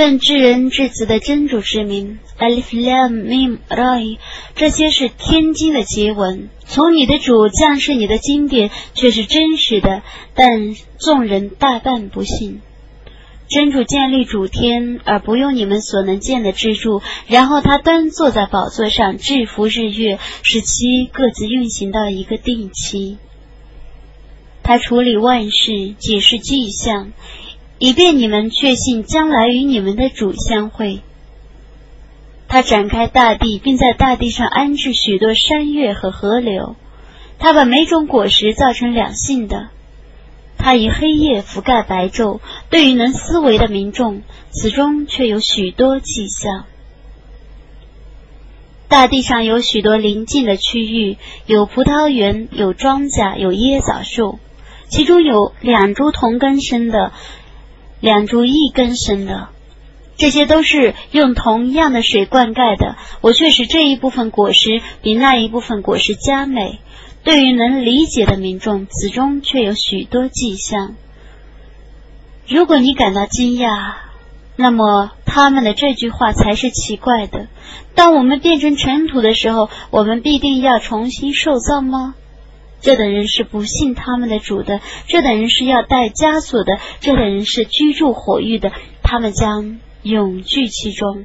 [0.00, 4.18] 奉至人至慈的真主之名，Alif Lam Mim Ra，
[4.54, 6.48] 这些是天经的结文。
[6.64, 10.00] 从你的主降世你的经典却是真实的，
[10.32, 12.62] 但众人大半不信。
[13.50, 23.18] 真主建立主天，而不用你们所能见的支柱，然后他端坐在宝座上，制服日月，使其各自运行到一个定期。
[24.62, 27.12] 他处理万事，解释迹象，
[27.80, 31.00] 以便你们确信将来与你们的主相会。
[32.46, 36.76] 他展开大地，并在大地上安置许多山岳和河流。
[37.38, 39.70] 他把每种果实造成两性的。
[40.58, 44.20] 他以黑夜覆盖白昼，对于能思维的民众，
[44.50, 46.66] 此中却有许多迹象。
[48.88, 54.38] 大地上有许多临近的区域，有葡萄园，有庄稼，有椰枣树，
[54.90, 57.12] 其中有两株同根生的，
[58.00, 59.48] 两株一根生的，
[60.16, 62.96] 这些都是用同样的水灌溉的。
[63.20, 66.78] 我却使这一部分果实比那一部分果实佳美。
[67.22, 70.94] 对于能理解的民众，此中却有许多迹象。
[72.48, 73.94] 如果你感到惊讶，
[74.56, 77.48] 那么他们的这句话才是奇怪的。
[77.94, 82.14] 当我们变成尘土的时候，我们必定要重新受造吗？
[82.80, 91.24] 这等人是不信他们的主的，这等人是要带枷锁的，这等人是居住火狱的，他们将永居其中。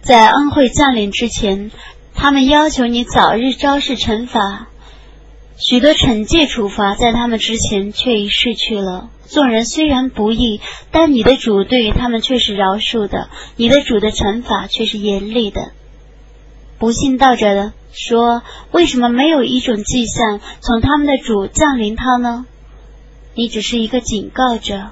[0.00, 1.70] 在恩惠降临之前。
[2.16, 4.68] 他们要求你早日昭示惩罚，
[5.58, 9.10] 许多惩戒处罚在他们之前却已逝去了。
[9.26, 10.60] 众人虽然不义，
[10.92, 15.72] 但你的主对于他们却是饶恕的，你的主的惩罚却是严厉的。
[16.84, 22.44] 不信道者的说：“为什么没有一种迹象从他们的主降临他呢？”
[23.34, 24.90] 你只是一个警告者。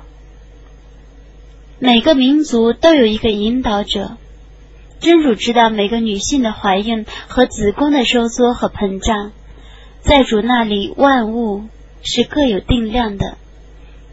[1.79, 4.17] 每个民族都有一个引导者。
[5.01, 9.33] 真主知道每个女性的怀孕和子宫的收缩和膨胀，
[10.01, 11.65] 在主那里万物
[12.03, 13.37] 是各有定量的，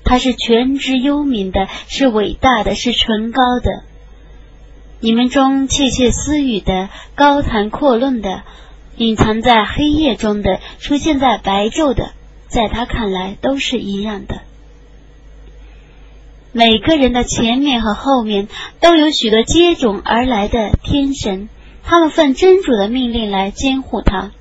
[0.03, 3.83] 他是全知幽冥的，是伟大的，是崇高的。
[5.01, 8.43] 你们中窃窃私语的、高谈阔论的、
[8.97, 12.11] 隐藏在黑夜中的、出现在白昼的，
[12.47, 14.41] 在他看来都是一样的。
[16.51, 18.47] 每个人的前面和后面
[18.81, 21.47] 都有许多接踵而来的天神，
[21.83, 24.31] 他们奉真主的命令来监护他。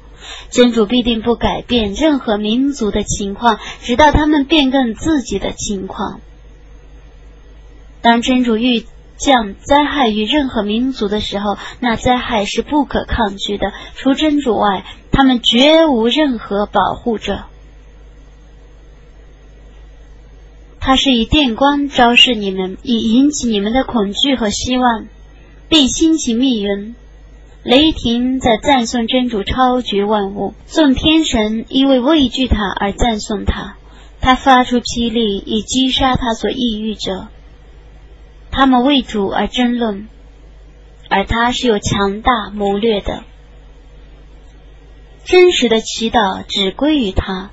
[0.51, 6.21] 真主必定不改变任何民族的情况，直到他们变更自己的情况。
[8.01, 8.85] 当真主遇
[9.19, 13.73] 降灾害于任何民族的时候，那灾害是不可抗拒的。
[13.95, 17.45] 除真主外，他们绝无任何保护者。
[20.81, 25.07] 他是以电光昭示你们，以引起你们的恐惧和希望，
[25.69, 26.95] 并兴起密云。
[27.65, 33.77] 雷霆在赞颂真主超绝万物，众天神因为畏惧他而赞颂他。
[34.21, 37.29] 他发出霹雳以击杀他所抑郁者。
[38.59, 40.09] 他们为主而争论，
[41.09, 43.23] 而他是有强大谋略的。
[45.25, 47.51] 真实的祈祷只归于他。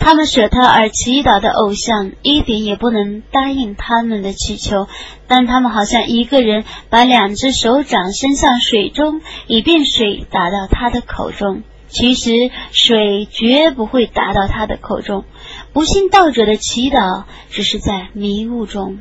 [0.00, 4.88] 他们舍他而祈祷的偶像，一点也不能答应他们的祈求。
[5.28, 11.62] 但他们好像一个人把两只手掌伸向水中，以便水打到他的口中。
[11.86, 12.32] 其实
[12.72, 15.24] 水绝不会打到他的口中。
[15.72, 18.98] 不信道者的祈祷只是在迷雾中。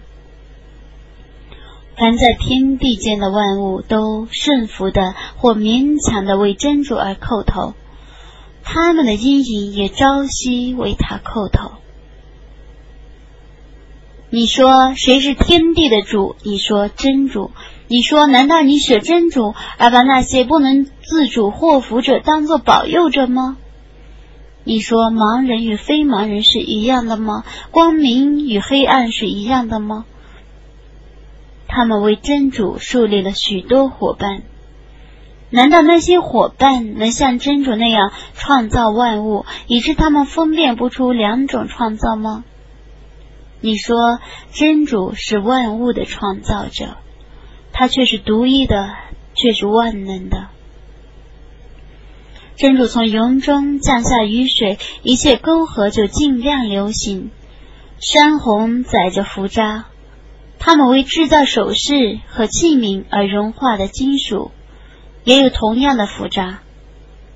[1.97, 7.73] 凡在天地间的万物都顺服的或勉强的为真主而叩头。
[8.63, 11.71] 他们的阴影也朝夕为他叩头。
[14.29, 16.35] 你说谁是天地的主？
[16.43, 17.51] 你说真主。
[17.87, 23.57] 你说难道你舍真主而把那些不能自主祸福者当作保佑者吗？
[24.63, 27.45] 你说盲人与非盲人是一样的吗？
[27.71, 30.05] 光明与黑暗是一样的吗？
[31.75, 34.43] 他们为真主树立了许多伙伴。
[35.49, 42.45] 难道那些伙伴能像真主那样创造万物，以致他们分辨不出两种创造吗？
[43.59, 44.19] 你说
[44.53, 46.95] 真主是万物的创造者，
[47.73, 48.93] 他却是独一的，
[49.33, 50.47] 却是万能的。
[52.55, 57.31] 真主从云中降下雨水，一切沟河就尽量流行，
[57.99, 59.87] 山洪载着浮渣，
[60.59, 64.51] 他们为制造首饰和器皿而融化的金属。
[65.23, 66.59] 也有同样的浮渣，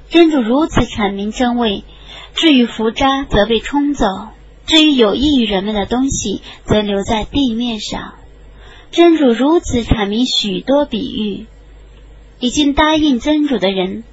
[0.10, 1.84] 真主如此阐明真伪。
[2.36, 4.06] 至于浮渣，则被冲走；
[4.68, 8.14] 至于有益于人们的东西，则留在地面上。
[8.92, 11.48] 真主如此阐明许多比喻，
[12.40, 14.04] 已经答应真主的人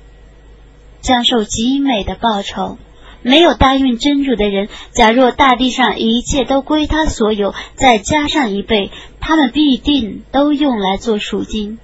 [1.02, 2.78] 将受极美的报酬；
[3.22, 8.90] 没有答应真主的人，假若大地上一切都归他所有，再加上一倍，
[9.20, 11.78] 他们必定都用来做赎金。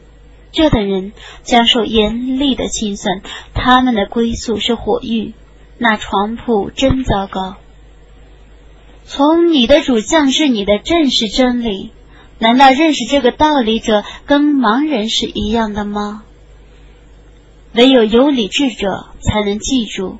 [0.52, 1.12] 这等人
[1.42, 3.22] 将受严厉的清算，
[3.54, 5.32] 他们的归宿是火狱，
[5.78, 7.56] 那床铺真糟糕。
[9.04, 11.90] 从你的主降世你的正是真理，
[12.38, 16.22] 难道认识这个道理者跟盲人是一样的吗？
[17.74, 20.18] 唯有有理智者才能记住，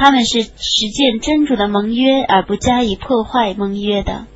[0.00, 4.26] 他们是实践真主的盟约而不加以破坏盟约的。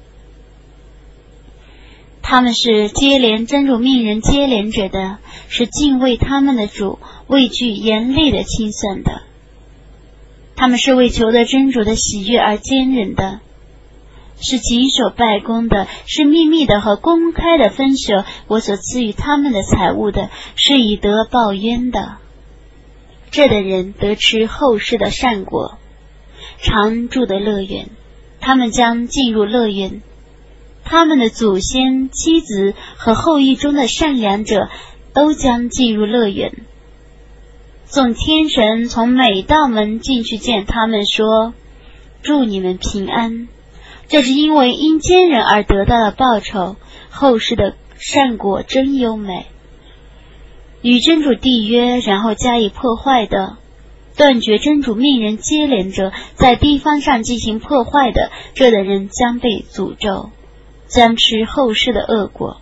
[2.20, 5.19] 他们是接连真主命人接连者的，
[5.49, 6.99] 是敬畏他们的主，
[7.29, 9.23] 畏惧严厉的清算的。
[10.56, 13.38] 他们是为求得真主的喜悦而坚忍的，
[14.41, 22.19] 是谨守拜功的，是秘密的和公开的分舍我所赐予他们的财物的，是以德报冤的。
[23.32, 25.79] 这等人得吃后世的善果，
[26.58, 27.88] 常住的乐园，
[28.40, 30.02] 他们将进入乐园。
[30.84, 34.69] 他们的祖先、妻子和后裔中的善良者
[35.14, 36.52] 都将进入乐园。
[37.88, 41.55] 众天神从每道门进去见他们，说
[42.20, 43.49] ：“祝你们平安。”
[44.08, 46.76] 这是因为因奸人而得到了报酬。
[47.08, 49.46] 后世的善果真优美。
[50.82, 53.56] 与真主缔约，然后加以破坏的，
[54.17, 60.31] 断绝真主命人接连着，在地方上进行破坏的，这等人将被诅咒。
[60.88, 62.61] 将吃后世的恶果。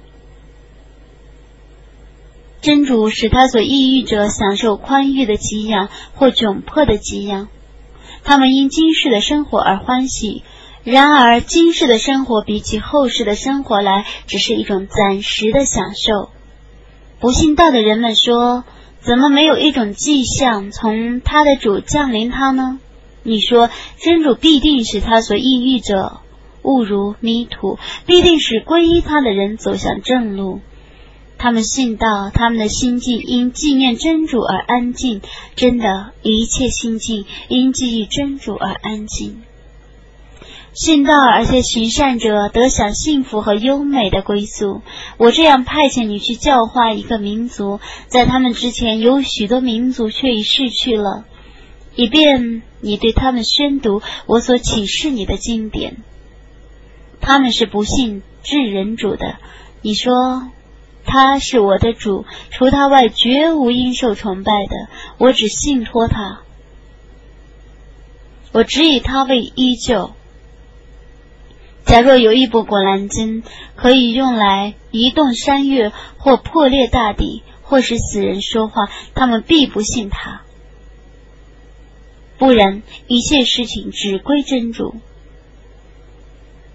[2.61, 7.49] 真主使他所抑郁者享受宽裕的给养或窘迫的给养，
[8.23, 10.45] 他们因今世的生活而欢喜。
[10.85, 16.31] 然而，今世的生活比起后世的生活来，只是一种暂时的享受。
[17.21, 18.65] 不信道的人们说
[19.05, 22.81] ：“怎么没有一种迹象从他的主降临他呢？”
[23.23, 23.69] 你说，
[23.99, 26.21] 真主必定是他所抑郁者。
[26.63, 30.61] 误入迷途，必定使皈依他的人走向正路。
[31.39, 35.23] 他们信道，他们的心境因纪念真主而安静。
[35.57, 39.43] 真的，一切心境因记忆真主而安静。
[40.73, 44.83] 信道而且行善者得享幸福和优美的归宿。
[45.17, 51.25] 我这样派遣你去教化一个民族，在他们之前有许多民族却已逝去了，
[51.97, 55.97] 以便你对他们宣读我所启示你的经典。
[57.21, 59.39] 他们是不信至人主的。
[59.83, 60.49] 你说
[61.05, 64.89] 他是我的主，除他外绝无应受崇拜的。
[65.19, 66.43] 我只信托他，
[68.53, 70.13] 我只以他为依旧。
[71.91, 73.43] 假若有一部《果兰经》
[73.75, 80.43] 可以用来移动山岳，或破裂大地，或使死人说话，他们必不信他。
[82.39, 84.95] 不然，一切事情只归真主。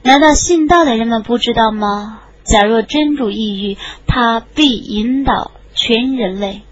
[0.03, 2.19] 难道信道的人们不知道吗？
[2.43, 6.63] 假若真主抑郁，他必引导全人类。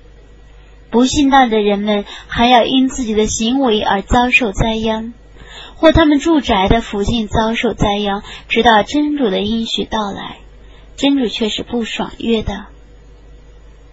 [0.90, 5.14] 不信道的人们还要因自己的行为而遭受灾殃，
[5.84, 10.38] 或他们住宅的附近遭受灾殃，直到真主的应许到来。
[10.96, 12.68] 真主却是不爽约的。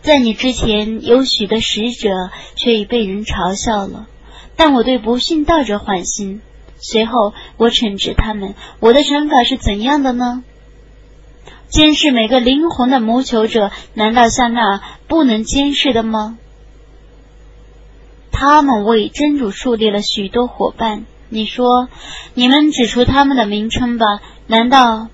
[0.00, 4.06] 在你之前有许多使者，却已被人嘲笑了。
[4.54, 6.42] 但我对不信道者缓心。
[6.78, 8.54] 随后，我惩治他们。
[8.78, 10.44] 我的惩罚是怎样的呢？
[11.70, 16.38] 监视每个灵魂的谋求者，难道像那不能监视的吗？
[18.30, 21.04] 他们为真主树立了许多伙伴。
[21.30, 21.88] 你说，
[22.34, 24.04] 你们指出他们的名称吧？
[24.46, 25.08] 难道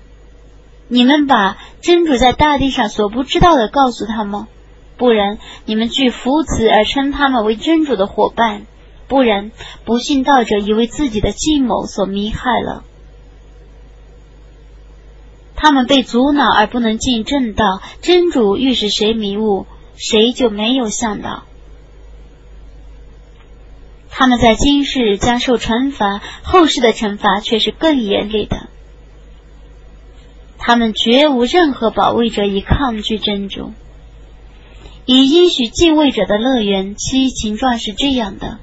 [0.87, 4.47] 你们把真主在大地上所不知道的告诉他吗？
[4.97, 8.65] 不然，你们据福子而称他们为真主的伙伴。
[9.07, 9.51] 不然，
[9.85, 12.83] 不信道者以为自己的计谋所迷害了，
[15.55, 17.81] 他们被阻挠而不能进正道。
[18.01, 21.43] 真主欲使谁迷雾，谁就没有向导。
[24.19, 28.67] 他们在今世将受惩罚，后世的惩罚却是更严厉的。
[30.57, 33.73] 他们绝无任何保卫者以抗拒真主，
[35.05, 36.95] 以应许敬畏者的乐园。
[36.95, 38.57] 其情状是这样的。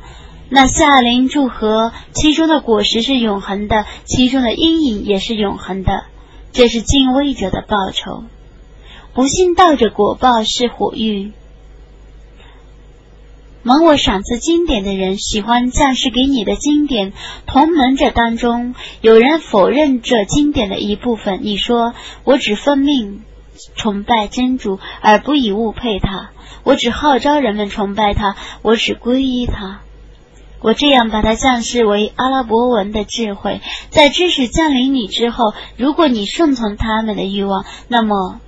[0.48, 6.06] 那夏林祝贺，其中的果实是永恒的，其中的阴影也是永恒的。
[6.52, 8.24] 这是敬畏者的报酬。
[9.14, 11.30] 不信道者果报是火狱。
[13.66, 17.14] 蒙我赏赐经典的人喜欢降世给你的经典，
[17.46, 21.40] 同门者当中有人否认这经典的一部分。
[21.42, 21.94] 你说
[22.24, 23.22] 我只奉命
[23.74, 26.30] 崇拜真主，而不以物配他。
[26.62, 29.80] 我只号召人们崇拜他，我只皈依他。
[30.60, 38.40] 我这样把它降世为阿拉伯文的智慧，在知识降临你之后，如果你顺从他们的欲望，那么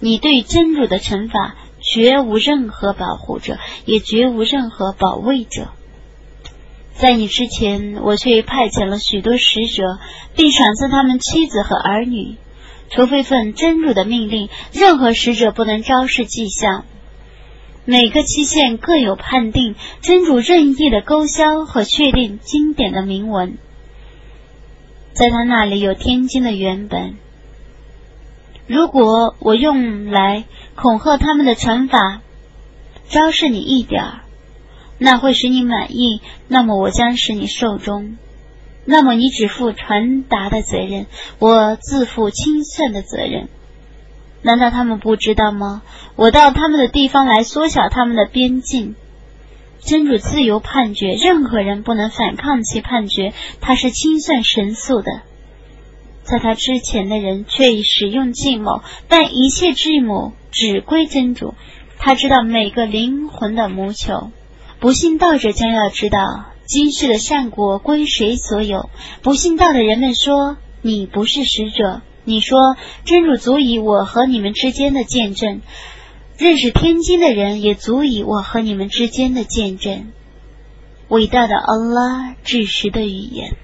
[0.00, 1.56] 你对真主的惩罚
[1.92, 5.68] 绝无任何保护者，也绝无任何保卫者。
[6.94, 9.98] 在你之前，我却派遣了许多使者，
[10.36, 12.36] 并赏赐他们妻子和儿女。
[12.90, 16.84] 除非奉真主的命令，任何使者不能昭示迹象。
[17.84, 23.58] 每个期限各有判定，真主任意的勾销和确定经典的铭文，
[25.12, 27.16] 在他那里有天经的原本。
[28.70, 30.44] 如果我用来
[30.76, 32.20] 恐吓他们的惩罚，
[33.08, 34.20] 昭示你一点儿。
[34.96, 38.16] 那会使你满意，那么我将使你受终。
[38.84, 41.06] 那么你只负传达的责任，
[41.40, 43.48] 我自负清算的责任。
[44.42, 45.82] 难道他们不知道吗？
[46.14, 48.94] 我到他们的地方来缩小他们的边境。
[49.80, 53.32] 真主自由判决，任何人不能反抗其判决。
[53.60, 55.22] 他是清算神速的。
[56.30, 61.54] 在他之前的人却已使用计谋，但一切计谋只归真主。
[61.98, 64.30] 他知道每个灵魂的谋求。
[64.78, 68.90] 不信道者将要知道，今世的善果归谁所有？
[69.22, 75.62] 不信道的人们说：“你不是使者。”你说：“真主足以我和你们之间的见证，
[76.38, 80.12] 认识天经的人也足以我和你们之间的见证。”
[81.08, 83.56] 伟大的安拉至实的语言。